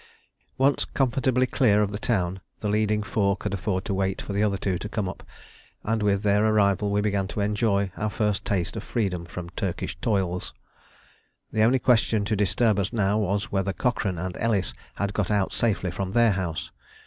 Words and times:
Once 0.57 0.83
comfortably 0.83 1.45
clear 1.45 1.83
of 1.83 1.91
the 1.91 1.99
town, 1.99 2.41
the 2.61 2.67
leading 2.67 3.03
four 3.03 3.37
could 3.37 3.53
afford 3.53 3.85
to 3.85 3.93
wait 3.93 4.19
for 4.19 4.33
the 4.33 4.41
other 4.41 4.57
two 4.57 4.79
to 4.79 4.89
come 4.89 5.07
up, 5.07 5.21
and 5.83 6.01
with 6.01 6.23
their 6.23 6.43
arrival 6.43 6.89
we 6.89 7.01
began 7.01 7.27
to 7.27 7.39
enjoy 7.39 7.91
our 7.95 8.09
first 8.09 8.43
taste 8.43 8.75
of 8.75 8.81
freedom 8.81 9.25
from 9.27 9.51
Turkish 9.51 9.95
toils. 10.01 10.55
The 11.51 11.61
only 11.61 11.77
question 11.77 12.25
to 12.25 12.35
disturb 12.35 12.79
us 12.79 12.91
now 12.91 13.19
was 13.19 13.51
whether 13.51 13.73
Cochrane 13.73 14.17
and 14.17 14.35
Ellis 14.39 14.73
had 14.95 15.13
got 15.13 15.29
out 15.29 15.53
safely 15.53 15.91
from 15.91 16.13
their 16.13 16.31
house. 16.31 16.71